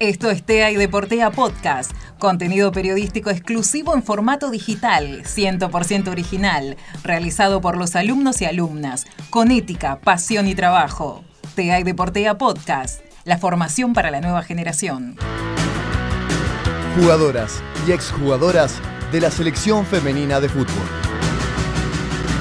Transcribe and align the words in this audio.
Esto 0.00 0.30
es 0.30 0.42
TEA 0.42 0.70
y 0.70 0.76
Deportea 0.76 1.30
Podcast, 1.30 1.90
contenido 2.18 2.72
periodístico 2.72 3.28
exclusivo 3.28 3.94
en 3.94 4.02
formato 4.02 4.50
digital, 4.50 5.24
100% 5.24 6.08
original, 6.08 6.78
realizado 7.04 7.60
por 7.60 7.76
los 7.76 7.94
alumnos 7.96 8.40
y 8.40 8.46
alumnas, 8.46 9.04
con 9.28 9.50
ética, 9.50 10.00
pasión 10.00 10.48
y 10.48 10.54
trabajo. 10.54 11.22
TEA 11.54 11.80
y 11.80 11.82
Deportea 11.82 12.38
Podcast, 12.38 13.02
la 13.24 13.36
formación 13.36 13.92
para 13.92 14.10
la 14.10 14.22
nueva 14.22 14.42
generación. 14.42 15.18
Jugadoras 16.98 17.62
y 17.86 17.92
exjugadoras 17.92 18.80
de 19.12 19.20
la 19.20 19.30
selección 19.30 19.84
femenina 19.84 20.40
de 20.40 20.48
fútbol. 20.48 20.88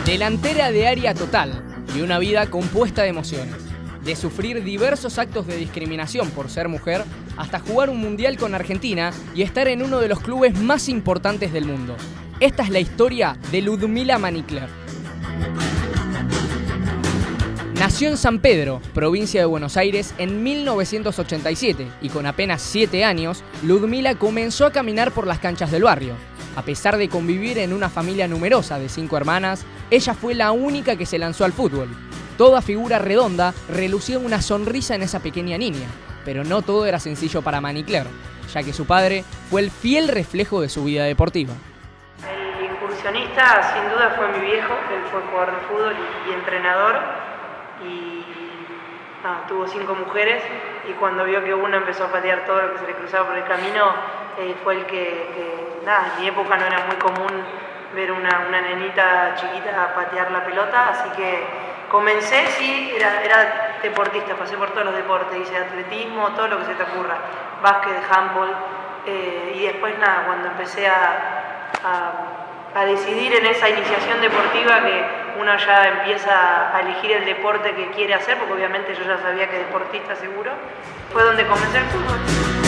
Delantera 0.06 0.72
de 0.72 0.88
área 0.88 1.14
total 1.14 1.62
y 1.94 2.00
una 2.00 2.20
vida 2.20 2.50
compuesta 2.50 3.02
de 3.02 3.10
emociones 3.10 3.69
de 4.10 4.16
sufrir 4.16 4.64
diversos 4.64 5.20
actos 5.20 5.46
de 5.46 5.56
discriminación 5.56 6.32
por 6.32 6.50
ser 6.50 6.68
mujer 6.68 7.04
hasta 7.38 7.60
jugar 7.60 7.92
un 7.92 7.98
mundial 7.98 8.38
con 8.38 8.56
Argentina 8.56 9.12
y 9.36 9.44
estar 9.44 9.68
en 9.68 9.84
uno 9.84 10.00
de 10.00 10.08
los 10.08 10.20
clubes 10.20 10.60
más 10.60 10.90
importantes 10.90 11.54
del 11.54 11.66
mundo. 11.66 11.96
Esta 12.40 12.64
es 12.64 12.72
la 12.72 12.80
historia 12.80 13.38
de 13.52 13.62
Ludmila 13.62 14.18
Manikler. 14.18 14.68
Nació 17.76 18.10
en 18.10 18.18
San 18.18 18.40
Pedro, 18.40 18.82
provincia 18.96 19.42
de 19.42 19.46
Buenos 19.46 19.78
Aires, 19.78 20.16
en 20.18 20.42
1987 20.42 21.88
y 22.02 22.10
con 22.10 22.26
apenas 22.26 22.64
7 22.64 23.06
años, 23.06 23.44
Ludmila 23.62 24.16
comenzó 24.16 24.66
a 24.66 24.72
caminar 24.72 25.12
por 25.12 25.28
las 25.28 25.38
canchas 25.38 25.70
del 25.70 25.84
barrio. 25.84 26.16
A 26.56 26.64
pesar 26.64 26.98
de 26.98 27.10
convivir 27.10 27.60
en 27.60 27.74
una 27.74 27.90
familia 27.90 28.28
numerosa 28.28 28.80
de 28.80 28.90
cinco 28.90 29.18
hermanas, 29.18 29.66
ella 29.92 30.16
fue 30.16 30.34
la 30.34 30.52
única 30.52 30.96
que 30.96 31.06
se 31.06 31.20
lanzó 31.20 31.46
al 31.46 31.54
fútbol 31.54 31.90
Toda 32.40 32.62
figura 32.62 33.00
redonda 33.00 33.54
relucía 33.68 34.18
una 34.18 34.42
sonrisa 34.42 34.96
en 34.96 35.02
esa 35.02 35.20
pequeña 35.20 35.58
niña, 35.58 35.90
pero 36.24 36.46
no 36.46 36.62
todo 36.62 36.86
era 36.86 36.98
sencillo 36.98 37.42
para 37.42 37.60
Manicler, 37.60 38.08
ya 38.54 38.64
que 38.64 38.72
su 38.72 38.88
padre 38.88 39.26
fue 39.50 39.60
el 39.60 39.70
fiel 39.70 40.08
reflejo 40.08 40.62
de 40.62 40.70
su 40.70 40.86
vida 40.86 41.04
deportiva. 41.04 41.52
El 42.24 42.64
incursionista 42.64 43.74
sin 43.74 43.90
duda 43.90 44.14
fue 44.16 44.30
mi 44.30 44.46
viejo, 44.52 44.72
él 44.72 45.02
fue 45.12 45.20
jugador 45.30 45.52
de 45.54 45.68
fútbol 45.68 45.96
y, 46.30 46.34
entrenador. 46.34 46.96
Y 47.86 48.24
tuvo 49.50 49.68
cinco 49.68 49.94
mujeres. 49.96 50.42
Y 50.90 50.94
cuando 50.94 51.26
vio 51.26 51.44
que 51.44 51.54
una 51.54 51.76
empezó 51.76 52.06
a 52.06 52.08
patear 52.14 52.46
todo 52.46 52.62
lo 52.62 52.72
que 52.72 52.80
se 52.80 52.88
le 52.88 52.94
cruzaba 52.94 53.28
por 53.28 53.38
el 53.38 53.44
camino, 53.44 53.84
eh, 54.40 54.56
fue 54.64 54.76
el 54.76 54.86
que, 54.86 55.28
en 55.84 56.22
mi 56.22 56.28
época 56.30 56.56
no 56.56 56.66
era 56.66 56.86
muy 56.86 56.96
común 56.96 57.44
ver 57.94 58.14
una 58.14 58.48
nenita 58.50 59.36
chiquita 59.36 59.94
patear 59.94 60.32
la 60.32 60.46
pelota, 60.46 60.90
así 60.92 61.10
que 61.18 61.59
Comencé, 61.90 62.46
sí, 62.58 62.94
era, 62.96 63.24
era, 63.24 63.80
deportista, 63.82 64.36
pasé 64.36 64.56
por 64.58 64.70
todos 64.72 64.86
los 64.86 64.96
deportes, 64.96 65.40
hice 65.40 65.58
atletismo, 65.58 66.30
todo 66.36 66.48
lo 66.48 66.60
que 66.60 66.66
se 66.66 66.76
te 66.76 66.84
ocurra, 66.84 67.18
básquet, 67.64 67.96
handball, 68.12 68.50
eh, 69.08 69.56
y 69.56 69.64
después 69.64 69.98
nada, 69.98 70.26
cuando 70.28 70.50
empecé 70.50 70.88
a, 70.88 72.36
a, 72.76 72.86
decidir 72.86 73.36
en 73.36 73.46
esa 73.46 73.70
iniciación 73.70 74.22
deportiva 74.22 74.82
que 74.82 75.06
uno 75.42 75.58
ya 75.58 75.88
empieza 75.88 76.76
a 76.76 76.82
elegir 76.82 77.12
el 77.12 77.26
deporte 77.26 77.74
que 77.74 77.90
quiere 77.92 78.14
hacer, 78.14 78.38
porque 78.38 78.54
obviamente 78.54 78.94
yo 78.96 79.04
ya 79.04 79.18
sabía 79.18 79.50
que 79.50 79.58
deportista 79.58 80.16
seguro, 80.16 80.52
fue 81.12 81.24
donde 81.24 81.46
comencé 81.48 81.80
el 81.80 81.86
fútbol. 81.86 82.59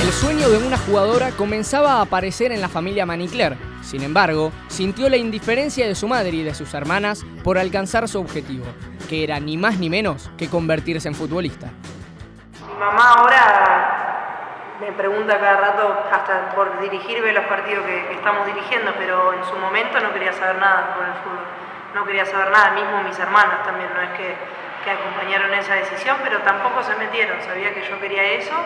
El 0.00 0.12
sueño 0.12 0.48
de 0.48 0.56
una 0.66 0.78
jugadora 0.78 1.30
comenzaba 1.32 1.96
a 1.96 2.00
aparecer 2.00 2.52
en 2.52 2.62
la 2.62 2.70
familia 2.70 3.04
Manicler, 3.04 3.58
sin 3.82 4.02
embargo, 4.02 4.50
sintió 4.68 5.10
la 5.10 5.18
indiferencia 5.18 5.86
de 5.86 5.94
su 5.94 6.08
madre 6.08 6.30
y 6.30 6.42
de 6.42 6.54
sus 6.54 6.72
hermanas 6.72 7.22
por 7.44 7.58
alcanzar 7.58 8.08
su 8.08 8.18
objetivo, 8.18 8.64
que 9.10 9.22
era 9.22 9.38
ni 9.40 9.58
más 9.58 9.76
ni 9.76 9.90
menos 9.90 10.30
que 10.38 10.48
convertirse 10.48 11.06
en 11.06 11.14
futbolista. 11.14 11.66
Mi 12.66 12.80
mamá 12.80 13.12
ahora 13.12 14.78
me 14.80 14.90
pregunta 14.92 15.38
cada 15.38 15.60
rato, 15.60 16.04
hasta 16.10 16.54
por 16.54 16.80
dirigirme 16.80 17.34
los 17.34 17.44
partidos 17.44 17.84
que, 17.84 18.14
estamos 18.14 18.46
dirigiendo, 18.46 18.94
pero 18.98 19.34
en 19.34 19.44
su 19.44 19.54
momento 19.56 20.00
no 20.00 20.14
quería 20.14 20.32
saber 20.32 20.56
nada 20.56 20.94
con 20.96 21.06
el 21.06 21.12
fútbol. 21.22 21.44
No 21.94 22.06
quería 22.06 22.24
saber 22.24 22.50
nada, 22.50 22.70
mismo 22.70 23.02
mis 23.02 23.18
hermanas 23.18 23.64
también, 23.64 23.90
no 23.94 24.00
es 24.00 24.10
que, 24.16 24.34
que 24.82 24.90
acompañaron 24.90 25.52
esa 25.52 25.74
decisión, 25.74 26.16
pero 26.24 26.38
tampoco 26.38 26.82
se 26.82 26.96
metieron, 26.96 27.36
sabía 27.42 27.74
que 27.74 27.82
yo 27.82 28.00
quería 28.00 28.24
eso 28.32 28.56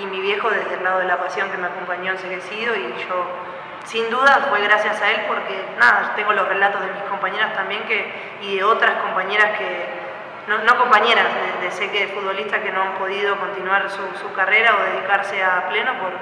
y 0.00 0.06
mi 0.06 0.20
viejo 0.20 0.50
desde 0.50 0.74
el 0.74 0.84
lado 0.84 1.00
de 1.00 1.06
la 1.06 1.18
pasión 1.18 1.50
que 1.50 1.56
me 1.56 1.66
acompañó 1.66 2.12
enseguecido 2.12 2.74
y 2.74 2.94
yo 3.08 3.26
sin 3.84 4.08
duda 4.10 4.46
fue 4.48 4.60
gracias 4.62 5.00
a 5.02 5.10
él 5.10 5.22
porque, 5.26 5.64
nada, 5.78 6.12
tengo 6.14 6.32
los 6.32 6.48
relatos 6.48 6.80
de 6.82 6.92
mis 6.92 7.02
compañeras 7.04 7.54
también 7.54 7.82
que, 7.84 8.12
y 8.40 8.56
de 8.56 8.64
otras 8.64 9.02
compañeras 9.02 9.58
que, 9.58 9.86
no, 10.48 10.78
compañeras, 10.78 11.26
de, 11.60 11.70
sé 11.70 11.90
que 11.90 12.08
futbolistas 12.08 12.60
que 12.60 12.70
no 12.72 12.82
han 12.82 12.94
podido 12.94 13.36
continuar 13.36 13.88
su, 13.90 14.32
carrera 14.34 14.76
o 14.76 14.82
dedicarse 14.92 15.42
a 15.42 15.68
pleno 15.68 15.92
por, 15.98 16.12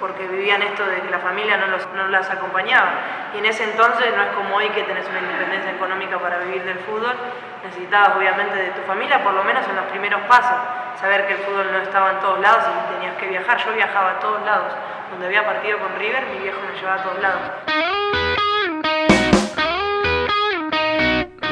porque 0.00 0.26
vivían 0.26 0.62
esto 0.62 0.84
de 0.86 1.00
que 1.00 1.10
la 1.10 1.18
familia 1.18 1.56
no, 1.56 1.66
los, 1.66 1.86
no 1.94 2.08
las 2.08 2.30
acompañaba. 2.30 3.32
Y 3.34 3.38
en 3.38 3.46
ese 3.46 3.64
entonces 3.64 4.14
no 4.16 4.22
es 4.22 4.28
como 4.30 4.56
hoy 4.56 4.68
que 4.70 4.82
tenés 4.82 5.06
una 5.08 5.20
independencia 5.20 5.72
económica 5.72 6.18
para 6.18 6.38
vivir 6.38 6.62
del 6.64 6.78
fútbol, 6.80 7.14
necesitabas 7.64 8.16
obviamente 8.16 8.56
de 8.56 8.70
tu 8.70 8.82
familia, 8.82 9.22
por 9.22 9.34
lo 9.34 9.44
menos 9.44 9.66
en 9.68 9.76
los 9.76 9.84
primeros 9.86 10.20
pasos, 10.22 10.56
saber 11.00 11.26
que 11.26 11.34
el 11.34 11.38
fútbol 11.40 11.72
no 11.72 11.78
estaba 11.78 12.12
en 12.12 12.20
todos 12.20 12.40
lados 12.40 12.64
y 12.64 12.94
tenías 12.94 13.16
que 13.16 13.26
viajar. 13.28 13.58
Yo 13.64 13.72
viajaba 13.72 14.12
a 14.12 14.20
todos 14.20 14.44
lados 14.44 14.72
donde 15.10 15.26
había 15.26 15.44
partido 15.44 15.78
con 15.78 15.98
River, 15.98 16.26
mi 16.32 16.40
viejo 16.42 16.58
me 16.60 16.78
llevaba 16.78 17.00
a 17.00 17.02
todos 17.02 17.20
lados. 17.20 17.42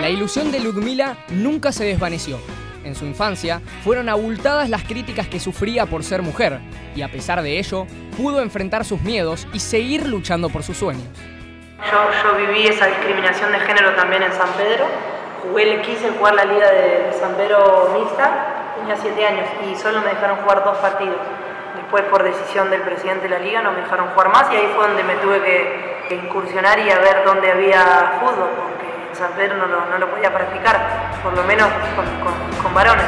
La 0.00 0.10
ilusión 0.10 0.53
de 0.53 0.60
Ludmila 0.60 1.16
nunca 1.31 1.72
se 1.72 1.84
desvaneció. 1.84 2.38
En 2.86 2.94
su 2.94 3.04
infancia 3.04 3.60
fueron 3.82 4.08
abultadas 4.08 4.70
las 4.70 4.84
críticas 4.84 5.26
que 5.26 5.41
sufría 5.41 5.86
por 5.86 6.04
ser 6.04 6.22
mujer, 6.22 6.60
y 6.94 7.02
a 7.02 7.08
pesar 7.08 7.42
de 7.42 7.58
ello, 7.58 7.84
pudo 8.16 8.41
enfrentar 8.41 8.84
sus 8.84 9.02
miedos 9.02 9.48
y 9.52 9.58
seguir 9.58 10.06
luchando 10.06 10.48
por 10.50 10.62
sus 10.62 10.76
sueños. 10.76 11.02
Yo, 11.91 12.36
viví 12.36 12.69
esa 12.69 12.86
discriminación 12.86 13.50
de 13.50 13.58
género 13.58 13.94
también 13.96 14.22
en 14.22 14.32
San 14.32 14.48
Pedro. 14.52 14.86
Jugué, 15.42 15.82
quise 15.82 16.10
jugar 16.10 16.34
la 16.34 16.44
liga 16.44 16.70
de 16.70 17.12
San 17.19 17.34
Pedro 17.34 17.91
mixta, 17.98 18.75
tenía 18.78 18.96
siete 18.96 19.26
años 19.26 19.48
y 19.69 19.75
solo 19.75 20.00
me 20.02 20.10
dejaron 20.10 20.36
jugar 20.38 20.64
dos 20.64 20.78
partidos. 20.78 21.16
Después, 21.75 22.04
por 22.04 22.22
decisión 22.22 22.70
del 22.70 22.82
presidente 22.82 23.25
de 23.25 23.30
la 23.30 23.41
liga, 23.41 23.62
no 23.62 23.72
me 23.72 23.80
dejaron 23.80 24.10
jugar 24.10 24.28
más 24.28 24.46
y 24.52 24.56
ahí 24.56 24.70
fue 24.76 24.86
donde 24.86 25.02
me 25.02 25.14
tuve 25.16 25.42
que, 25.42 26.14
incursionar 26.14 26.78
y 26.78 26.91
a 26.91 27.00
ver 27.00 27.25
dónde 27.25 27.50
había 27.50 28.20
fútbol, 28.20 28.48
en 29.16 29.22
San 29.28 29.32
Pedro 29.34 29.66
no 29.66 29.99
lo, 29.99 30.10
podía 30.10 30.32
practicar, 30.32 31.21
por 31.22 31.34
lo 31.34 31.43
menos 31.44 31.69
con, 32.62 32.75
varones. 32.75 33.04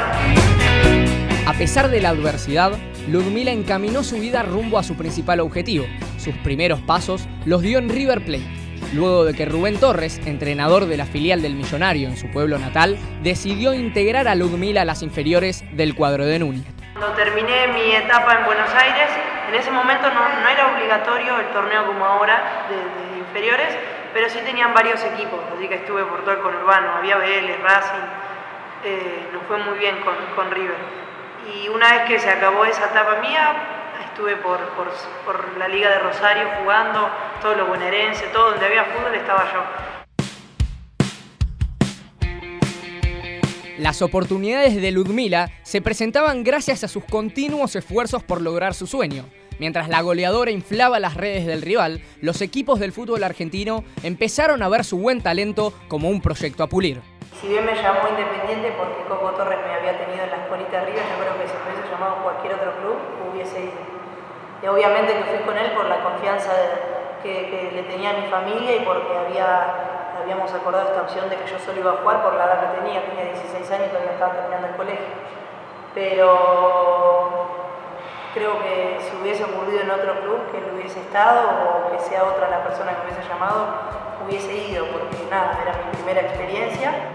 A 1.47 1.53
pesar 1.53 1.89
de 1.89 2.01
la 2.01 2.11
adversidad, 2.11 2.73
Ludmila 3.09 3.51
encaminó 3.51 4.03
su 4.03 4.17
vida 4.19 4.43
rumbo 4.43 4.79
a 4.79 4.83
su 4.83 4.97
principal 4.97 5.41
objetivo. 5.41 5.87
Sus 6.17 6.35
primeros 6.37 6.81
pasos 6.81 7.29
los 7.45 7.63
dio 7.63 7.79
en 7.79 7.91
River 7.91 8.25
Plate, 8.25 8.47
luego 8.95 9.25
de 9.25 9.35
que 9.35 9.45
Rubén 9.45 9.79
Torres, 9.79 10.21
entrenador 10.25 10.87
de 10.87 10.97
la 10.97 11.05
filial 11.05 11.43
del 11.43 11.55
Millonario 11.55 12.09
en 12.09 12.17
su 12.17 12.31
pueblo 12.31 12.59
natal, 12.59 12.99
decidió 13.23 13.75
integrar 13.75 14.29
a 14.29 14.35
Ludmila 14.35 14.83
a 14.83 14.87
las 14.87 15.03
inferiores 15.03 15.65
del 15.77 15.95
cuadro 15.95 16.25
de 16.25 16.39
Núñez. 16.39 16.65
Cuando 16.95 17.15
terminé 17.17 17.69
mi 17.69 17.95
etapa 17.95 18.39
en 18.39 18.47
Buenos 18.47 18.71
Aires, 18.75 19.09
en 19.49 19.55
ese 19.55 19.71
momento 19.71 20.09
no, 20.11 20.49
era 20.49 20.75
obligatorio 20.75 21.39
el 21.41 21.47
torneo 21.49 21.87
como 21.87 22.05
ahora 22.05 22.67
de, 22.69 23.19
inferiores, 23.19 23.69
pero 24.19 24.29
sí 24.31 24.41
tenían 24.45 24.75
varios 24.75 25.01
equipos, 25.05 25.39
así 25.55 25.69
que 25.69 25.77
estuve 25.77 26.05
por 26.05 26.23
todo 26.23 26.33
el 26.33 26.41
conurbano, 26.41 26.97
había 26.97 27.19
Vélez, 27.19 27.57
Racing, 27.63 28.05
eh, 28.85 29.29
nos 29.33 29.45
fue 29.45 29.59
muy 29.59 29.79
bien 29.79 29.95
con, 30.35 30.51
River. 30.51 30.75
Y 31.55 31.69
una 31.69 31.93
vez 31.93 32.03
que 32.09 32.19
se 32.19 32.29
acabó 32.29 32.65
esa 32.65 32.87
etapa 32.87 33.21
mía, 33.21 33.55
estuve 34.07 34.35
por, 34.39 34.59
por 35.25 35.57
la 35.57 35.69
Liga 35.69 35.89
de 35.91 36.01
Rosario 36.01 36.49
jugando, 36.61 37.09
todo 37.41 37.55
lo 37.55 37.67
bonaerense, 37.67 38.27
todo 38.33 38.51
donde 38.51 38.67
había 38.67 38.87
fútbol 38.87 39.15
estaba 39.15 39.45
yo. 39.53 39.63
Las 43.79 44.03
oportunidades 44.03 44.75
de 44.75 44.91
Ludmila 44.91 45.49
se 45.63 45.81
presentaban 45.81 46.43
gracias 46.43 46.83
a 46.83 46.89
sus 46.89 47.05
continuos 47.05 47.77
esfuerzos 47.77 48.25
por 48.25 48.41
lograr 48.41 48.75
su 48.75 48.89
sueño. 48.89 49.27
Mientras 49.59 49.89
la 49.89 50.03
goleadora 50.03 50.51
inflaba 50.51 51.01
las 51.01 51.15
redes 51.15 51.47
del 51.47 51.63
rival, 51.63 52.01
los 52.21 52.41
equipos 52.43 52.79
del 52.79 52.93
fútbol 52.93 53.25
argentino 53.25 53.85
empezaron 54.03 54.63
a 54.63 54.69
ver 54.69 54.85
su 54.85 54.99
buen 54.99 55.21
talento 55.21 55.73
como 55.89 56.09
un 56.09 56.21
proyecto 56.21 56.63
a 56.63 56.69
pulir. 56.69 57.01
Si 57.41 57.49
bien 57.49 57.65
me 57.65 57.75
llamó 57.75 58.09
Independiente 58.09 58.73
porque 58.79 59.03
Coco 59.09 59.31
Torres 59.33 59.59
me 59.67 59.75
había 59.75 59.99
tenido 59.99 60.25
en 60.25 60.31
la 60.31 60.37
escuelita 60.43 60.81
arriba, 60.81 60.99
yo 60.99 61.23
creo 61.23 61.35
que 61.39 61.47
si 61.49 61.55
me 61.55 61.75
hubiese 61.75 61.91
llamado 61.91 62.23
cualquier 62.23 62.55
otro 62.55 62.73
club 62.79 62.97
hubiese 63.31 63.61
ido. 63.61 63.99
Y 64.63 64.67
obviamente 64.67 65.15
que 65.15 65.25
fui 65.25 65.39
con 65.47 65.57
él 65.59 65.71
por 65.73 65.87
la 65.87 66.03
confianza 66.03 66.51
que, 67.23 67.71
le 67.75 67.83
tenía 67.83 68.13
mi 68.15 68.27
familia 68.29 68.77
y 68.77 68.81
porque 68.81 69.17
había 69.17 69.95
habíamos 70.23 70.53
acordado 70.53 70.89
esta 70.89 71.03
opción 71.03 71.31
de 71.31 71.37
que 71.37 71.51
yo 71.51 71.59
solo 71.59 71.79
iba 71.79 71.93
a 71.93 71.97
jugar 71.97 72.23
por 72.23 72.35
la 72.35 72.45
edad 72.45 72.61
que 72.61 72.81
tenía, 72.81 73.05
tenía 73.07 73.25
16 73.33 73.71
años 73.71 73.87
y 73.87 73.91
todavía 73.91 74.13
estaba 74.13 74.33
terminando 74.35 74.67
el 74.67 74.77
colegio. 74.77 75.15
Pero 75.95 77.68
creo 78.39 78.63
que 78.63 78.99
si 79.03 79.17
hubiese 79.21 79.43
ocurrido 79.43 79.81
en 79.81 79.91
otro 79.91 80.21
club 80.21 80.39
que 80.53 80.61
lo 80.61 80.77
hubiese 80.77 81.01
estado 81.01 81.51
o 81.51 81.91
que 81.91 82.09
sea 82.09 82.23
otra 82.23 82.49
la 82.49 82.63
persona 82.63 82.93
que 82.93 82.99
me 82.99 83.11
hubiese 83.11 83.29
llamado, 83.29 83.67
hubiese 84.25 84.71
ido, 84.71 84.87
porque 84.87 85.17
nada, 85.29 85.59
era 85.61 85.85
mi 85.85 85.97
primera 85.97 86.21
experiencia. 86.21 87.13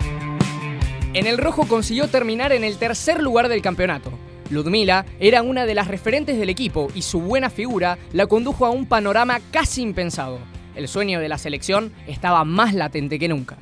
En 1.13 1.25
el 1.25 1.37
rojo 1.37 1.65
consiguió 1.65 2.09
terminar 2.09 2.51
en 2.51 2.65
el 2.65 2.77
tercer 2.77 3.21
lugar 3.21 3.47
del 3.47 3.61
campeonato. 3.61 4.11
Ludmila 4.49 5.05
era 5.19 5.41
una 5.41 5.65
de 5.65 5.73
las 5.73 5.87
referentes 5.87 6.37
del 6.37 6.49
equipo 6.49 6.89
y 6.93 7.03
su 7.03 7.21
buena 7.21 7.49
figura 7.49 7.97
la 8.11 8.27
condujo 8.27 8.65
a 8.65 8.71
un 8.71 8.85
panorama 8.85 9.39
casi 9.51 9.81
impensado. 9.81 10.39
El 10.75 10.89
sueño 10.89 11.21
de 11.21 11.29
la 11.29 11.37
selección 11.37 11.93
estaba 12.05 12.43
más 12.43 12.73
latente 12.73 13.17
que 13.17 13.29
nunca. 13.29 13.55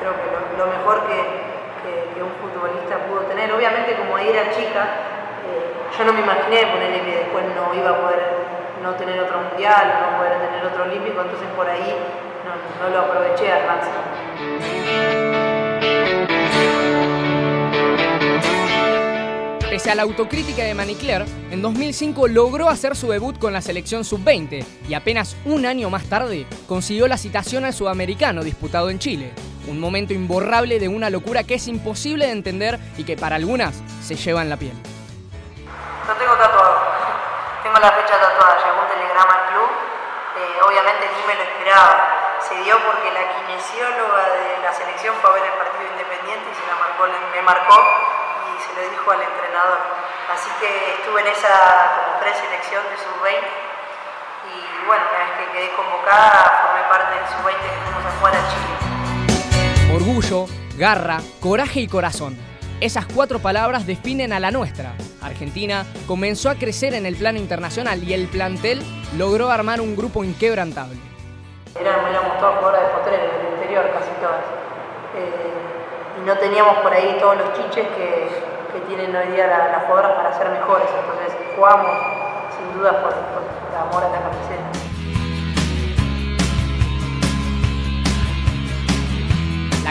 Creo 0.00 0.12
que 0.14 0.58
lo, 0.58 0.66
mejor 0.66 1.06
que, 1.06 2.22
un 2.22 2.32
futbolista 2.42 3.06
pudo 3.06 3.20
tener, 3.28 3.52
obviamente 3.52 3.94
como 3.94 4.18
era 4.18 4.50
chica, 4.56 5.07
yo 5.98 6.04
no 6.04 6.12
me 6.12 6.20
imaginé 6.20 6.64
ponerle 6.66 7.02
que 7.02 7.16
después 7.18 7.44
no 7.56 7.74
iba 7.74 7.90
a 7.90 8.00
poder 8.00 8.20
no 8.82 8.94
tener 8.94 9.18
otro 9.18 9.40
mundial, 9.42 9.98
no 10.00 10.18
poder 10.18 10.38
tener 10.38 10.64
otro 10.64 10.84
olímpico, 10.84 11.20
entonces 11.20 11.48
por 11.56 11.68
ahí 11.68 11.92
no, 12.44 12.84
no 12.84 12.94
lo 12.94 13.00
aproveché 13.00 13.50
al 13.50 13.66
máximo. 13.66 13.96
Pese 19.68 19.90
a 19.90 19.96
la 19.96 20.02
autocrítica 20.02 20.64
de 20.64 20.74
Manicler, 20.74 21.24
en 21.50 21.62
2005 21.62 22.28
logró 22.28 22.68
hacer 22.68 22.94
su 22.94 23.08
debut 23.08 23.36
con 23.38 23.52
la 23.52 23.60
selección 23.60 24.04
sub-20 24.04 24.64
y 24.88 24.94
apenas 24.94 25.36
un 25.44 25.66
año 25.66 25.90
más 25.90 26.04
tarde 26.04 26.46
consiguió 26.68 27.08
la 27.08 27.18
citación 27.18 27.64
al 27.64 27.74
sudamericano 27.74 28.44
disputado 28.44 28.88
en 28.88 29.00
Chile. 29.00 29.32
Un 29.68 29.80
momento 29.80 30.14
imborrable 30.14 30.78
de 30.78 30.88
una 30.88 31.10
locura 31.10 31.42
que 31.42 31.54
es 31.54 31.66
imposible 31.66 32.26
de 32.26 32.32
entender 32.32 32.78
y 32.96 33.04
que 33.04 33.16
para 33.16 33.36
algunas 33.36 33.82
se 34.00 34.14
lleva 34.14 34.42
en 34.42 34.48
la 34.48 34.56
piel. 34.56 34.72
La 37.78 37.92
fecha 37.92 38.18
tatuada, 38.18 38.58
llegó 38.58 38.82
un 38.82 38.88
telegrama 38.88 39.34
al 39.34 39.44
club. 39.54 39.70
Eh, 40.36 40.60
obviamente 40.66 41.10
ni 41.14 41.22
me 41.26 41.34
lo 41.34 41.42
esperaba. 41.42 42.38
Se 42.40 42.54
dio 42.62 42.78
porque 42.84 43.10
la 43.12 43.22
kinesióloga 43.34 44.24
de 44.34 44.58
la 44.62 44.72
selección 44.72 45.14
fue 45.22 45.30
a 45.30 45.34
ver 45.34 45.44
el 45.44 45.52
partido 45.52 45.86
independiente 45.92 46.50
y 46.50 46.54
se 46.54 46.66
la 46.66 46.74
marcó, 46.74 47.06
me 47.06 47.42
marcó 47.42 47.78
se 48.58 48.74
lo 48.74 48.90
dijo 48.90 49.10
al 49.10 49.22
entrenador. 49.22 49.78
Así 50.32 50.50
que 50.60 50.94
estuve 50.98 51.20
en 51.20 51.28
esa 51.28 52.18
preselección 52.20 52.82
de 52.90 52.96
sub-20 52.98 53.46
y 54.48 54.86
bueno, 54.86 55.04
una 55.08 55.18
vez 55.24 55.38
que 55.38 55.52
quedé 55.52 55.72
convocada 55.74 56.62
formé 56.62 56.82
parte 56.88 57.14
del 57.14 57.26
sub-20 57.28 57.62
que 57.62 57.80
fuimos 57.86 58.04
a 58.04 58.10
jugar 58.18 58.34
a 58.34 58.42
Chile. 58.50 58.74
Orgullo, 59.94 60.46
garra, 60.76 61.18
coraje 61.40 61.80
y 61.80 61.88
corazón. 61.88 62.36
Esas 62.80 63.06
cuatro 63.06 63.40
palabras 63.40 63.88
definen 63.88 64.32
a 64.32 64.38
la 64.38 64.52
nuestra. 64.52 64.92
Argentina 65.20 65.84
comenzó 66.06 66.48
a 66.48 66.54
crecer 66.54 66.94
en 66.94 67.06
el 67.06 67.16
plano 67.16 67.40
internacional 67.40 68.04
y 68.04 68.12
el 68.12 68.28
plantel 68.28 68.80
logró 69.16 69.50
armar 69.50 69.80
un 69.80 69.96
grupo 69.96 70.22
inquebrantable. 70.22 70.96
Éramos 71.74 72.38
todas 72.38 72.58
jugadoras 72.58 72.82
de 72.82 72.88
potrero 72.94 73.24
del 73.24 73.52
interior, 73.54 73.90
casi 73.90 74.10
todas. 74.22 74.46
Eh, 75.18 76.22
y 76.22 76.24
no 76.24 76.38
teníamos 76.38 76.78
por 76.78 76.92
ahí 76.92 77.16
todos 77.18 77.38
los 77.38 77.52
chiches 77.54 77.84
que, 77.96 78.48
tienen 78.86 79.14
hoy 79.14 79.34
día 79.34 79.46
las 79.48 79.82
jugadoras 79.84 80.12
para 80.12 80.38
ser 80.38 80.48
mejores. 80.50 80.86
Entonces 80.88 81.36
jugamos 81.56 81.90
sin 82.56 82.78
duda 82.78 83.02
por, 83.02 83.10
por 83.10 83.42
amor 83.74 84.04
a 84.04 84.08
la 84.08 84.22
camiseta. 84.22 84.57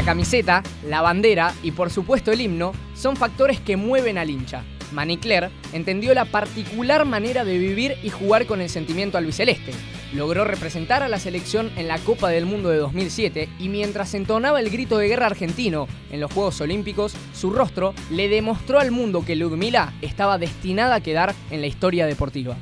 Camiseta, 0.07 0.63
la 0.85 1.01
bandera 1.01 1.53
y 1.63 1.71
por 1.71 1.89
supuesto 1.89 2.31
el 2.31 2.39
himno 2.39 2.71
son 2.95 3.17
factores 3.17 3.59
que 3.59 3.75
mueven 3.75 4.17
al 4.17 4.29
hincha. 4.29 4.63
Manicler 4.93 5.49
entendió 5.73 6.13
la 6.13 6.23
particular 6.23 7.03
manera 7.03 7.43
de 7.43 7.57
vivir 7.57 7.97
y 8.01 8.09
jugar 8.09 8.45
con 8.45 8.61
el 8.61 8.69
sentimiento 8.69 9.17
albiceleste. 9.17 9.73
Logró 10.13 10.45
representar 10.45 11.03
a 11.03 11.09
la 11.09 11.19
selección 11.19 11.73
en 11.75 11.89
la 11.89 11.97
Copa 11.97 12.29
del 12.29 12.45
Mundo 12.45 12.69
de 12.69 12.77
2007 12.77 13.49
y 13.59 13.67
mientras 13.67 14.13
entonaba 14.13 14.61
el 14.61 14.69
grito 14.69 14.97
de 14.97 15.09
guerra 15.09 15.25
argentino 15.25 15.89
en 16.09 16.21
los 16.21 16.31
Juegos 16.31 16.61
Olímpicos, 16.61 17.13
su 17.33 17.49
rostro 17.49 17.93
le 18.09 18.29
demostró 18.29 18.79
al 18.79 18.91
mundo 18.91 19.25
que 19.25 19.35
Ludmila 19.35 19.91
estaba 20.01 20.37
destinada 20.37 20.95
a 20.95 21.01
quedar 21.01 21.35
en 21.51 21.59
la 21.59 21.67
historia 21.67 22.05
deportiva. 22.05 22.55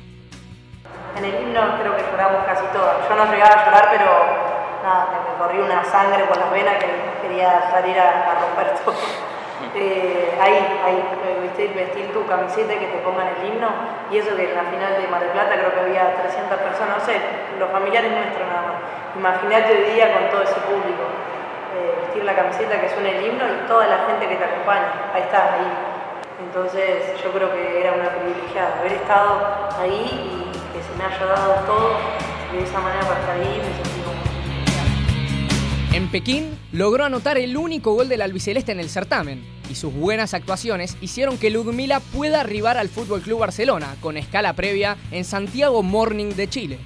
En 1.16 1.24
el 1.24 1.42
himno 1.44 1.78
creo 1.78 1.96
que 1.96 2.02
lloramos 2.10 2.44
casi 2.44 2.64
todos. 2.72 3.08
Yo 3.08 3.14
no 3.14 3.30
llegaba 3.30 3.54
a 3.54 3.64
llorar, 3.66 3.88
pero 3.92 4.55
nada, 4.82 5.08
me 5.24 5.38
corrió 5.38 5.64
una 5.64 5.84
sangre 5.84 6.24
por 6.24 6.36
las 6.36 6.50
venas 6.50 6.74
que 6.76 6.86
quería 7.22 7.70
salir 7.70 7.98
a, 7.98 8.32
a 8.32 8.34
romper 8.40 8.74
todo. 8.84 8.94
Eh, 9.74 10.36
ahí, 10.40 10.56
ahí, 10.84 11.02
vestir, 11.42 11.74
vestir 11.74 12.12
tu 12.12 12.26
camiseta 12.26 12.74
y 12.74 12.78
que 12.78 12.86
te 12.86 12.98
pongan 12.98 13.28
el 13.28 13.48
himno. 13.48 13.68
Y 14.10 14.18
eso 14.18 14.36
que 14.36 14.50
en 14.50 14.54
la 14.54 14.64
final 14.64 15.00
de 15.00 15.08
Mar 15.08 15.20
del 15.20 15.30
Plata 15.30 15.52
creo 15.52 15.72
que 15.72 15.80
había 15.80 16.14
300 16.14 16.58
personas, 16.60 16.98
no 16.98 17.04
sé, 17.04 17.20
los 17.58 17.70
familiares 17.70 18.12
nuestros 18.12 18.46
nada 18.48 18.62
más. 18.62 18.76
Imagínate 19.16 19.72
hoy 19.72 19.92
día 19.92 20.12
con 20.12 20.28
todo 20.30 20.42
ese 20.42 20.60
público, 20.60 21.04
eh, 21.76 21.92
vestir 22.04 22.24
la 22.24 22.34
camiseta 22.34 22.80
que 22.80 22.88
suene 22.88 23.16
el 23.18 23.26
himno 23.26 23.44
y 23.48 23.66
toda 23.66 23.86
la 23.86 23.98
gente 24.08 24.28
que 24.28 24.36
te 24.36 24.44
acompaña. 24.44 25.12
Ahí 25.14 25.22
está, 25.22 25.54
ahí. 25.54 25.68
Entonces 26.40 27.16
yo 27.22 27.32
creo 27.32 27.52
que 27.52 27.80
era 27.80 27.92
una 27.92 28.10
privilegiada 28.10 28.80
haber 28.80 28.92
estado 28.92 29.40
ahí 29.80 30.52
y 30.52 30.52
que 30.72 30.82
se 30.84 30.92
me 30.96 31.04
haya 31.04 31.24
dado 31.24 31.64
todo 31.64 31.96
de 32.52 32.62
esa 32.62 32.80
manera 32.80 33.04
para 33.08 33.20
estar 33.20 33.36
ahí, 33.36 33.60
me 33.60 33.95
en 35.92 36.08
Pekín 36.10 36.58
logró 36.72 37.04
anotar 37.04 37.38
el 37.38 37.56
único 37.56 37.92
gol 37.92 38.08
del 38.08 38.22
albiceleste 38.22 38.72
en 38.72 38.80
el 38.80 38.90
certamen 38.90 39.44
y 39.70 39.74
sus 39.74 39.92
buenas 39.94 40.34
actuaciones 40.34 40.96
hicieron 41.00 41.38
que 41.38 41.50
Ludmila 41.50 42.00
pueda 42.00 42.40
arribar 42.40 42.76
al 42.76 42.88
Fútbol 42.88 43.22
Club 43.22 43.40
Barcelona 43.40 43.96
con 44.00 44.16
escala 44.16 44.52
previa 44.52 44.96
en 45.10 45.24
Santiago 45.24 45.82
Morning 45.82 46.34
de 46.34 46.48
Chile. 46.48 46.78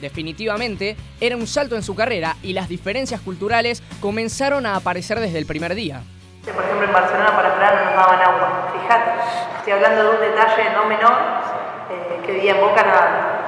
Definitivamente 0.00 0.96
era 1.20 1.36
un 1.36 1.46
salto 1.46 1.76
en 1.76 1.82
su 1.82 1.94
carrera 1.94 2.36
y 2.42 2.52
las 2.52 2.68
diferencias 2.68 3.20
culturales 3.20 3.82
comenzaron 4.00 4.66
a 4.66 4.76
aparecer 4.76 5.20
desde 5.20 5.38
el 5.38 5.46
primer 5.46 5.74
día. 5.74 6.02
Por 6.44 6.64
ejemplo, 6.64 6.86
en 6.86 6.92
Barcelona 6.92 7.34
para 7.34 7.52
entrar 7.52 7.74
no 7.74 7.84
nos 7.84 7.94
daban 7.94 8.20
agua. 8.20 8.72
Fíjate, 8.80 9.10
estoy 9.58 9.72
hablando 9.72 10.02
de 10.02 10.10
un 10.10 10.20
detalle 10.20 10.70
no 10.74 10.86
menor, 10.86 11.12
eh, 11.90 12.26
que 12.26 12.40
día 12.40 12.54
en 12.54 12.60
Boca 12.60 12.82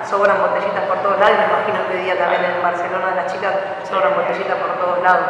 sobran 0.09 0.41
botellitas 0.41 0.85
por 0.89 0.99
todos 1.05 1.21
lados 1.21 1.37
y 1.37 1.41
me 1.41 1.49
imagino 1.53 1.87
que 1.87 1.97
hoy 1.99 2.03
día 2.05 2.17
también 2.17 2.45
en 2.45 2.63
Barcelona 2.63 3.13
las 3.15 3.31
chicas 3.31 3.53
sobran 3.85 4.17
botellitas 4.17 4.57
por 4.57 4.81
todos 4.81 5.03
lados. 5.03 5.27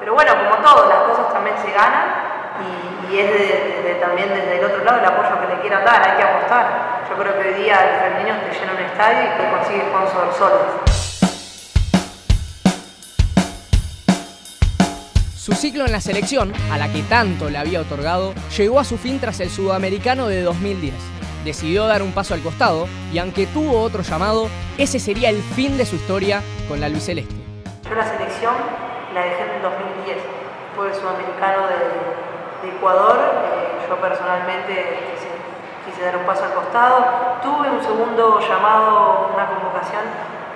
Pero 0.00 0.14
bueno, 0.14 0.32
como 0.32 0.56
todo, 0.64 0.88
las 0.88 0.98
cosas 1.04 1.32
también 1.32 1.56
se 1.60 1.70
ganan 1.70 2.24
y, 2.64 3.18
es 3.18 4.00
también 4.00 4.28
desde 4.30 4.58
el 4.58 4.64
otro 4.64 4.82
lado 4.82 4.98
el 4.98 5.04
apoyo 5.04 5.40
que 5.40 5.54
le 5.54 5.60
quieran 5.60 5.84
dar, 5.84 6.02
hay 6.02 6.16
que 6.16 6.22
apostar. 6.22 7.04
Yo 7.08 7.16
creo 7.16 7.38
que 7.38 7.48
hoy 7.48 7.54
día 7.62 7.76
el 7.84 8.00
femenino 8.00 8.36
te 8.40 8.58
llena 8.58 8.72
un 8.72 8.80
estadio 8.80 9.22
y 9.22 9.36
te 9.36 9.50
consigue 9.50 9.82
sponsor 9.88 10.34
solos. 10.34 10.66
Su 15.36 15.52
ciclo 15.52 15.84
en 15.84 15.92
la 15.92 16.00
selección, 16.00 16.52
a 16.72 16.78
la 16.78 16.88
que 16.88 17.02
tanto 17.02 17.50
le 17.50 17.58
había 17.58 17.80
otorgado, 17.80 18.34
llegó 18.56 18.80
a 18.80 18.84
su 18.84 18.96
fin 18.96 19.20
tras 19.20 19.40
el 19.40 19.50
sudamericano 19.50 20.26
de 20.26 20.42
2010 20.42 20.94
decidió 21.44 21.86
dar 21.86 22.02
un 22.02 22.12
paso 22.12 22.34
al 22.34 22.40
costado 22.40 22.88
y 23.12 23.18
aunque 23.18 23.46
tuvo 23.46 23.80
otro 23.82 24.02
llamado, 24.02 24.48
ese 24.78 24.98
sería 24.98 25.28
el 25.28 25.42
fin 25.42 25.76
de 25.76 25.86
su 25.86 25.96
historia 25.96 26.42
con 26.68 26.80
la 26.80 26.88
Luis 26.88 27.04
Celeste. 27.04 27.34
Yo 27.88 27.94
la 27.94 28.04
selección 28.04 28.54
la 29.12 29.22
dejé 29.22 29.42
en 29.42 29.62
2010, 29.62 30.16
fue 30.74 30.88
el 30.88 30.94
sudamericano 30.94 31.68
de, 31.68 32.24
Ecuador, 32.64 33.20
eh, 33.20 33.84
yo 33.86 33.96
personalmente 34.00 34.72
quise, 35.84 36.00
dar 36.00 36.16
un 36.16 36.24
paso 36.24 36.44
al 36.44 36.54
costado, 36.54 37.36
tuve 37.42 37.68
un 37.68 37.82
segundo 37.82 38.40
llamado, 38.40 39.30
una 39.34 39.46
convocación, 39.46 40.00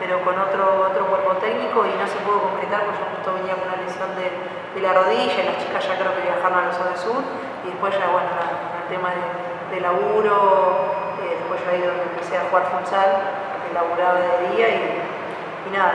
pero 0.00 0.24
con 0.24 0.32
otro, 0.38 0.88
otro 0.88 1.06
cuerpo 1.06 1.36
técnico 1.36 1.84
y 1.84 1.92
no 2.00 2.08
se 2.08 2.16
pudo 2.24 2.48
concretar 2.48 2.88
porque 2.88 3.00
yo 3.00 3.06
justo 3.12 3.34
venía 3.34 3.54
con 3.60 3.68
una 3.68 3.76
lesión 3.84 4.08
de, 4.16 4.80
la 4.80 4.94
rodilla 4.94 5.44
las 5.44 5.58
chicas 5.58 5.84
ya 5.84 5.98
creo 5.98 6.14
que 6.14 6.22
viajaron 6.22 6.58
a 6.58 6.66
los 6.70 6.78
de 6.78 6.96
Sur. 6.96 7.20
Y 7.66 7.74
después 7.74 7.92
ya 7.92 8.06
bueno, 8.08 8.30
el 8.30 8.86
tema 8.88 9.10
de 9.10 9.47
de 9.70 9.80
laburo, 9.80 11.16
eh, 11.22 11.36
después 11.38 11.60
yo 11.64 11.70
ahí 11.70 11.82
donde 11.82 12.02
empecé 12.04 12.36
a 12.36 12.48
jugar 12.48 12.64
futsal, 12.72 13.10
que 13.66 13.74
laburaba 13.74 14.20
de 14.20 14.56
día 14.56 14.68
y, 14.68 15.70
nada, 15.72 15.92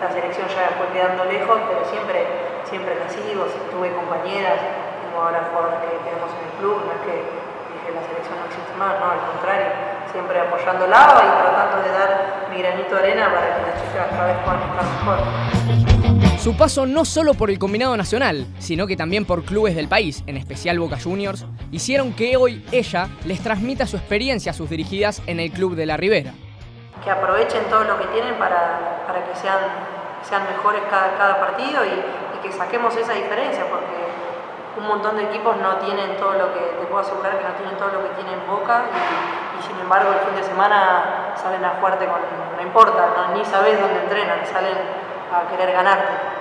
la 0.00 0.12
selección 0.12 0.46
ya 0.48 0.76
fue 0.76 0.86
quedando 0.92 1.24
lejos, 1.24 1.58
pero 1.68 1.80
siempre, 1.88 2.26
siempre 2.68 2.92
la 3.00 3.08
sigo, 3.08 3.46
tuve 3.72 3.88
compañeras, 3.96 4.60
tengo 5.00 5.24
ahora 5.24 5.48
jugadores 5.48 5.80
que 5.80 6.04
tenemos 6.04 6.28
en 6.36 6.44
el 6.44 6.52
club, 6.60 6.84
no 6.84 6.92
es 6.92 7.00
que 7.08 7.16
dije 7.24 7.88
la 7.96 8.04
selección 8.04 8.36
no 8.36 8.44
existe 8.44 8.74
más, 8.76 8.92
no, 9.00 9.06
al 9.08 9.24
contrario, 9.24 9.68
siempre 10.12 10.36
apoyándola 10.40 11.00
y 11.16 11.30
tratando 11.40 11.76
de 11.80 11.90
dar 11.96 12.10
mi 12.50 12.60
granito 12.60 12.94
de 12.94 13.00
arena 13.00 13.32
para 13.32 13.56
que 13.56 13.62
las 13.64 13.76
chicas 13.80 14.06
cada 14.12 14.26
vez 14.28 14.36
puedan 14.44 14.60
estar 14.68 14.84
mejor. 14.84 16.03
Su 16.44 16.54
paso 16.54 16.84
no 16.84 17.06
solo 17.06 17.32
por 17.32 17.48
el 17.48 17.58
combinado 17.58 17.96
nacional, 17.96 18.46
sino 18.58 18.86
que 18.86 18.98
también 18.98 19.24
por 19.24 19.44
clubes 19.46 19.74
del 19.74 19.88
país, 19.88 20.22
en 20.26 20.36
especial 20.36 20.78
Boca 20.78 20.98
Juniors, 21.02 21.46
hicieron 21.72 22.12
que 22.12 22.36
hoy 22.36 22.62
ella 22.70 23.08
les 23.24 23.42
transmita 23.42 23.86
su 23.86 23.96
experiencia 23.96 24.52
a 24.52 24.54
sus 24.54 24.68
dirigidas 24.68 25.22
en 25.26 25.40
el 25.40 25.50
Club 25.50 25.74
de 25.74 25.86
la 25.86 25.96
Ribera. 25.96 26.34
Que 27.02 27.10
aprovechen 27.10 27.64
todo 27.70 27.84
lo 27.84 27.96
que 27.96 28.04
tienen 28.08 28.34
para, 28.34 29.06
para 29.06 29.24
que 29.24 29.34
sean, 29.40 29.56
sean 30.20 30.44
mejores 30.44 30.82
cada, 30.90 31.16
cada 31.16 31.40
partido 31.40 31.80
y, 31.82 32.44
que 32.44 32.52
saquemos 32.52 32.94
esa 32.94 33.14
diferencia, 33.14 33.64
porque 33.70 34.04
un 34.76 34.86
montón 34.86 35.16
de 35.16 35.24
equipos 35.24 35.56
no 35.56 35.76
tienen 35.76 36.14
todo 36.18 36.34
lo 36.34 36.52
que, 36.52 36.60
te 36.60 36.84
puedo 36.84 37.00
asegurar 37.00 37.38
que 37.38 37.44
no 37.48 37.54
tienen 37.54 37.78
todo 37.78 37.88
lo 37.88 38.02
que 38.04 38.20
tienen 38.20 38.36
Boca 38.46 38.84
y, 38.92 39.62
sin 39.66 39.80
embargo 39.80 40.12
el 40.12 40.20
fin 40.28 40.36
de 40.36 40.42
semana 40.42 41.32
salen 41.40 41.64
a 41.64 41.80
jugarte 41.80 42.04
con, 42.04 42.20
no 42.54 42.62
importa, 42.62 43.32
ni 43.32 43.42
sabes 43.46 43.80
dónde 43.80 44.00
entrenan, 44.00 44.44
salen 44.44 44.76
a 45.32 45.48
querer 45.48 45.72
ganarte. 45.72 46.33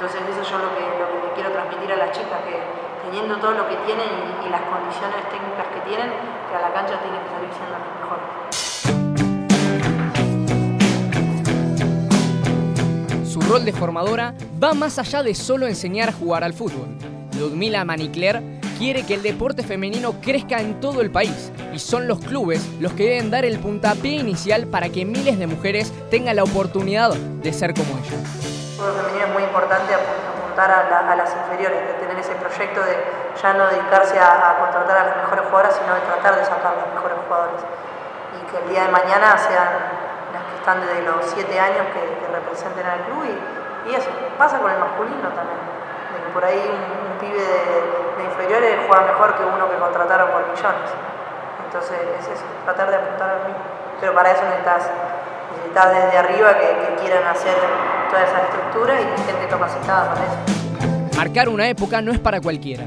Entonces 0.00 0.22
eso 0.32 0.42
yo 0.50 0.56
lo 0.56 0.72
que, 0.74 0.80
lo 0.80 1.12
que 1.12 1.28
le 1.28 1.34
quiero 1.34 1.52
transmitir 1.52 1.92
a 1.92 1.96
las 1.96 2.16
chicas, 2.16 2.40
que, 2.48 2.56
teniendo 3.04 3.36
todo 3.36 3.50
lo 3.50 3.68
que 3.68 3.76
tienen 3.84 4.08
y, 4.42 4.48
las 4.48 4.62
condiciones 4.62 5.28
técnicas 5.28 5.66
que 5.74 5.80
tienen, 5.86 6.08
que 6.48 6.56
a 6.56 6.60
la 6.62 6.72
cancha 6.72 6.98
tienen 7.02 7.20
que 7.20 7.28
salir 7.28 7.50
siendo 7.52 7.76
los 7.76 7.84
mejores. 8.00 8.24
Su 13.30 13.42
rol 13.42 13.66
de 13.66 13.74
formadora 13.74 14.32
va 14.62 14.72
más 14.72 14.98
allá 14.98 15.22
de 15.22 15.34
solo 15.34 15.66
enseñar 15.66 16.08
a 16.08 16.12
jugar 16.12 16.44
al 16.44 16.54
fútbol. 16.54 16.88
Ludmila 17.38 17.84
Manicler 17.84 18.42
quiere 18.78 19.04
que 19.04 19.12
el 19.12 19.22
deporte 19.22 19.62
femenino 19.62 20.14
crezca 20.22 20.62
en 20.62 20.80
todo 20.80 21.02
el 21.02 21.10
país 21.10 21.52
y 21.74 21.78
son 21.78 22.08
los 22.08 22.20
clubes 22.20 22.66
los 22.80 22.94
que 22.94 23.04
deben 23.04 23.30
dar 23.30 23.44
el 23.44 23.58
puntapié 23.58 24.12
inicial 24.12 24.66
para 24.66 24.88
que 24.88 25.04
miles 25.04 25.38
de 25.38 25.46
mujeres 25.46 25.92
tengan 26.10 26.36
la 26.36 26.44
oportunidad 26.44 27.12
de 27.14 27.52
ser 27.52 27.74
como 27.74 27.98
ella. 27.98 28.16
A, 30.68 31.16
las 31.16 31.32
inferiores, 31.32 31.80
de 31.86 31.94
tener 31.94 32.18
ese 32.18 32.34
proyecto 32.34 32.82
de 32.82 32.96
ya 33.40 33.54
no 33.54 33.66
dedicarse 33.68 34.18
a, 34.20 34.56
contratar 34.58 34.98
a 34.98 35.04
las 35.04 35.16
mejores 35.16 35.44
jugadoras, 35.46 35.74
sino 35.74 35.94
de 35.94 36.00
tratar 36.02 36.36
de 36.36 36.44
sacar 36.44 36.76
a 36.76 36.84
los 36.84 36.94
mejores 36.94 37.16
jugadores. 37.24 37.60
Y 38.36 38.44
que 38.50 38.58
el 38.58 38.68
día 38.68 38.84
de 38.84 38.92
mañana 38.92 39.38
sean 39.38 39.70
las 40.34 40.42
que 40.44 40.54
están 40.60 40.80
desde 40.84 41.02
los 41.02 41.24
7 41.24 41.60
años 41.60 41.86
que, 41.94 42.20
representen 42.30 42.86
al 42.86 43.00
club 43.10 43.26
y, 43.26 43.94
eso, 43.94 44.10
pasa 44.38 44.58
con 44.58 44.70
el 44.70 44.78
masculino 44.78 45.28
también. 45.34 45.58
De 46.12 46.18
que 46.22 46.30
por 46.34 46.44
ahí 46.44 46.60
un, 46.60 47.18
pibe 47.18 47.40
de, 47.40 48.24
inferiores 48.24 48.80
juega 48.86 49.02
mejor 49.02 49.34
que 49.34 49.44
uno 49.44 49.68
que 49.68 49.76
contrataron 49.76 50.30
por 50.30 50.46
millones. 50.46 50.90
Entonces 51.64 51.98
es 52.20 52.28
eso, 52.28 52.44
tratar 52.64 52.90
de 52.90 52.96
apuntar 52.96 53.30
al 53.30 53.44
mismo. 53.46 53.64
Pero 54.00 54.14
para 54.14 54.30
eso 54.32 54.42
necesitas, 54.44 54.90
desde 55.74 56.18
arriba 56.18 56.58
que, 56.58 56.66
que 56.66 57.02
quieran 57.02 57.26
hacer 57.28 57.54
toda 58.10 58.24
esa 58.24 58.42
estructura 58.42 59.00
y 59.00 59.04
gente 59.24 59.46
capacitada 59.48 60.14
para 60.14 60.26
eso. 60.26 61.16
Marcar 61.16 61.48
una 61.48 61.68
época 61.68 62.02
no 62.02 62.12
es 62.12 62.18
para 62.18 62.40
cualquiera. 62.40 62.84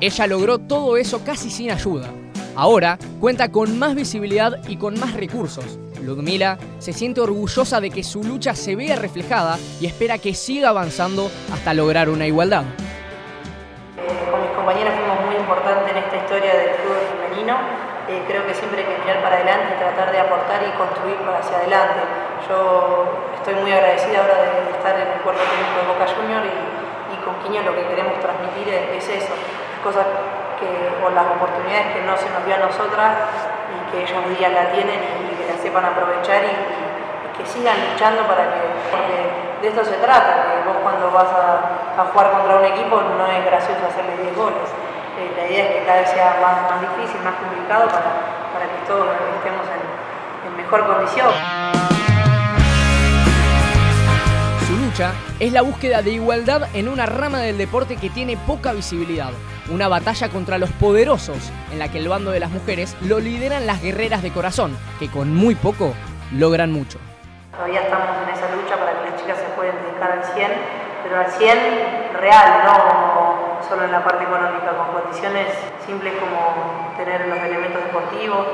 Ella 0.00 0.26
logró 0.26 0.58
todo 0.58 0.96
eso 0.96 1.24
casi 1.24 1.50
sin 1.50 1.70
ayuda. 1.70 2.08
Ahora 2.54 2.98
cuenta 3.20 3.50
con 3.50 3.78
más 3.78 3.94
visibilidad 3.94 4.58
y 4.68 4.76
con 4.76 4.98
más 5.00 5.14
recursos. 5.14 5.78
Ludmila 6.02 6.58
se 6.78 6.92
siente 6.92 7.20
orgullosa 7.20 7.80
de 7.80 7.90
que 7.90 8.04
su 8.04 8.22
lucha 8.22 8.54
se 8.54 8.76
vea 8.76 8.96
reflejada 8.96 9.58
y 9.80 9.86
espera 9.86 10.18
que 10.18 10.34
siga 10.34 10.68
avanzando 10.68 11.30
hasta 11.52 11.74
lograr 11.74 12.08
una 12.08 12.26
igualdad. 12.26 12.64
Eh, 13.96 14.30
con 14.30 14.40
mis 14.40 14.50
compañeras 14.50 14.94
fuimos 14.94 15.26
muy 15.26 15.36
importantes 15.36 15.90
en 15.90 15.96
esta 15.96 16.16
historia 16.16 16.54
del 16.54 16.74
fútbol 16.76 16.98
femenino 17.10 17.86
eh, 18.08 18.22
creo 18.28 18.46
que 18.46 18.54
siempre 18.54 18.82
hay 18.82 18.86
que 18.86 19.02
mirar 19.02 19.20
para 19.20 19.34
adelante 19.34 19.74
y 19.74 19.78
tratar 19.78 20.12
de 20.12 20.20
aportar 20.20 20.62
y 20.62 20.70
construir 20.78 21.16
para 21.26 21.38
hacia 21.38 21.56
adelante. 21.56 22.00
Yo 22.48 23.32
estoy 23.34 23.54
muy 23.56 23.72
agradecida 23.72 24.20
ahora 24.20 24.36
de 24.36 24.70
estar 24.70 24.94
en 24.94 25.08
el 25.08 25.20
cuerpo 25.24 25.40
técnico 25.40 25.80
de 25.80 25.86
Boca 25.88 26.06
Junior 26.12 26.42
y, 26.44 27.16
con 27.24 27.34
Quiño 27.42 27.62
lo 27.62 27.74
que 27.74 27.82
queremos 27.90 28.20
transmitir 28.20 28.70
es, 28.70 29.08
eso, 29.08 29.34
las 29.34 29.82
cosas 29.82 30.06
o 30.06 31.10
las 31.10 31.26
oportunidades 31.26 31.94
que 31.94 32.02
no 32.06 32.16
se 32.16 32.30
nos 32.30 32.46
dio 32.46 32.54
a 32.54 32.62
nosotras 32.70 33.10
y 33.66 33.76
que 33.90 34.02
ellos 34.06 34.18
hoy 34.22 34.34
día 34.36 34.48
la 34.50 34.70
tienen 34.70 35.00
y, 35.02 35.34
que 35.34 35.46
la 35.50 35.58
sepan 35.58 35.84
aprovechar 35.84 36.44
y, 36.44 36.54
que 37.34 37.44
sigan 37.44 37.76
luchando 37.90 38.22
para 38.24 38.48
que, 38.48 38.60
porque 38.88 39.16
de 39.60 39.68
esto 39.68 39.84
se 39.84 39.98
trata, 40.00 40.56
que 40.56 40.68
vos 40.68 40.78
cuando 40.82 41.10
vas 41.10 41.28
a, 41.28 42.04
jugar 42.12 42.30
contra 42.30 42.56
un 42.56 42.64
equipo 42.64 43.00
no 43.00 43.26
es 43.26 43.44
gracioso 43.44 43.80
hacerle 43.88 44.22
10 44.22 44.36
goles 44.36 44.68
eh, 45.16 45.32
la 45.34 45.46
idea 45.48 45.64
es 45.64 45.70
que 45.76 45.84
cada 45.86 46.00
vez 46.00 46.10
sea 46.10 46.36
más, 46.44 46.80
difícil, 46.80 47.20
más 47.24 47.34
complicado 47.40 47.88
para, 47.88 48.68
que 48.68 48.86
todos 48.86 49.08
estemos 49.08 49.64
en, 49.72 50.56
mejor 50.56 50.86
condición. 50.86 51.28
Es 55.40 55.52
la 55.52 55.60
búsqueda 55.60 56.00
de 56.00 56.12
igualdad 56.12 56.68
en 56.72 56.88
una 56.88 57.04
rama 57.04 57.40
del 57.40 57.58
deporte 57.58 57.96
que 57.96 58.08
tiene 58.08 58.38
poca 58.38 58.72
visibilidad. 58.72 59.30
Una 59.68 59.88
batalla 59.88 60.30
contra 60.30 60.56
los 60.56 60.70
poderosos, 60.70 61.36
en 61.70 61.78
la 61.78 61.90
que 61.90 61.98
el 61.98 62.08
bando 62.08 62.30
de 62.30 62.40
las 62.40 62.50
mujeres 62.50 62.96
lo 63.02 63.20
lideran 63.20 63.66
las 63.66 63.82
guerreras 63.82 64.22
de 64.22 64.32
corazón, 64.32 64.74
que 64.98 65.10
con 65.10 65.34
muy 65.34 65.54
poco 65.54 65.92
logran 66.32 66.72
mucho. 66.72 66.98
Todavía 67.52 67.82
estamos 67.82 68.08
en 68.22 68.34
esa 68.34 68.56
lucha 68.56 68.76
para 68.78 69.02
que 69.02 69.10
las 69.10 69.20
chicas 69.20 69.36
se 69.36 69.44
puedan 69.54 69.76
dedicar 69.82 70.12
al 70.12 70.24
100, 70.34 70.52
pero 71.02 71.20
al 71.20 71.30
100 71.30 71.58
real, 72.18 72.62
no 72.64 73.15
solo 73.68 73.84
en 73.84 73.92
la 73.92 74.04
parte 74.04 74.24
económica, 74.24 74.76
con 74.76 75.00
condiciones 75.00 75.48
simples 75.84 76.14
como 76.18 76.92
tener 76.96 77.28
los 77.28 77.38
elementos 77.38 77.82
deportivos, 77.84 78.46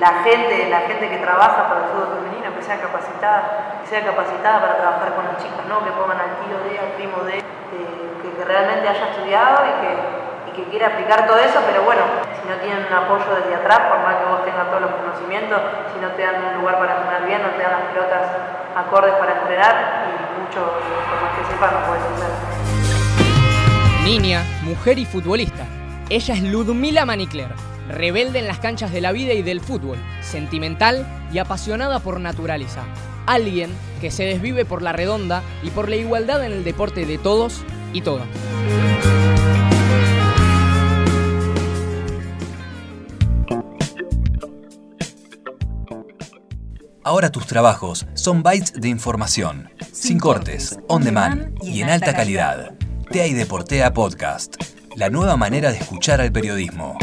la 0.00 0.22
gente, 0.22 0.68
la 0.68 0.80
gente 0.80 1.08
que 1.08 1.18
trabaja 1.18 1.68
para 1.68 1.80
el 1.84 1.86
fútbol 1.90 2.20
femenino, 2.20 2.54
que 2.54 2.62
sea 2.62 2.80
capacitada, 2.80 3.80
que 3.82 3.88
sea 3.88 4.04
capacitada 4.04 4.60
para 4.60 4.76
trabajar 4.76 5.14
con 5.14 5.24
las 5.24 5.38
chicas, 5.38 5.64
no 5.68 5.84
que 5.84 5.90
pongan 5.92 6.18
al 6.18 6.32
tío 6.44 6.58
de, 6.66 6.78
al 6.78 6.92
primo 6.98 7.24
de, 7.24 7.40
que, 7.40 8.44
realmente 8.44 8.88
haya 8.88 9.08
estudiado 9.08 9.64
y 9.64 9.72
que, 9.80 9.90
y 10.50 10.52
que 10.52 10.70
quiera 10.70 10.88
aplicar 10.88 11.26
todo 11.26 11.38
eso, 11.38 11.60
pero 11.64 11.82
bueno, 11.82 12.02
si 12.36 12.48
no 12.48 12.56
tienen 12.56 12.84
un 12.84 12.92
apoyo 12.92 13.24
desde 13.40 13.54
atrás, 13.54 13.88
por 13.88 14.00
más 14.00 14.16
que 14.16 14.24
vos 14.26 14.44
tengas 14.44 14.68
todos 14.68 14.82
los 14.82 14.90
conocimientos, 14.90 15.60
si 15.94 16.00
no 16.00 16.08
te 16.12 16.22
dan 16.22 16.44
un 16.52 16.60
lugar 16.60 16.78
para 16.78 16.96
entrenar 16.96 17.24
bien, 17.24 17.42
no 17.42 17.48
te 17.56 17.62
dan 17.62 17.72
las 17.72 17.88
pelotas 17.88 18.26
acordes 18.76 19.14
para 19.14 19.32
entrenar 19.32 20.04
y 20.10 20.40
mucho, 20.42 20.60
por 20.60 21.22
más 21.22 21.32
que 21.38 21.44
sepas, 21.52 21.72
no 21.72 21.78
puedes 21.86 22.04
hacer 22.04 22.93
niña, 24.04 24.44
mujer 24.64 24.98
y 24.98 25.06
futbolista. 25.06 25.66
Ella 26.10 26.34
es 26.34 26.42
Ludmila 26.42 27.06
Manicler, 27.06 27.48
rebelde 27.88 28.38
en 28.38 28.46
las 28.46 28.58
canchas 28.58 28.92
de 28.92 29.00
la 29.00 29.12
vida 29.12 29.32
y 29.32 29.40
del 29.40 29.62
fútbol, 29.62 29.96
sentimental 30.20 31.06
y 31.32 31.38
apasionada 31.38 32.00
por 32.00 32.20
naturaleza. 32.20 32.84
Alguien 33.24 33.70
que 34.02 34.10
se 34.10 34.24
desvive 34.24 34.66
por 34.66 34.82
la 34.82 34.92
redonda 34.92 35.42
y 35.62 35.70
por 35.70 35.88
la 35.88 35.96
igualdad 35.96 36.44
en 36.44 36.52
el 36.52 36.64
deporte 36.64 37.06
de 37.06 37.16
todos 37.16 37.62
y 37.94 38.02
todas. 38.02 38.26
Ahora 47.02 47.32
tus 47.32 47.46
trabajos 47.46 48.06
son 48.12 48.42
bytes 48.42 48.74
de 48.74 48.88
información, 48.88 49.70
sin 49.92 50.18
cortes, 50.18 50.78
on 50.88 51.04
demand 51.04 51.54
y 51.62 51.80
en 51.80 51.88
alta 51.88 52.14
calidad. 52.14 52.74
Y 53.14 53.32
Deportea 53.32 53.92
Podcast, 53.92 54.56
la 54.96 55.08
nueva 55.08 55.36
manera 55.36 55.70
de 55.70 55.78
escuchar 55.78 56.20
al 56.20 56.32
periodismo. 56.32 56.98